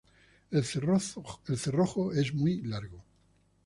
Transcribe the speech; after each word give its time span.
El 0.49 0.65
cerrojo 0.65 2.11
es 2.11 2.33
muy 2.33 2.61
largo. 2.63 3.03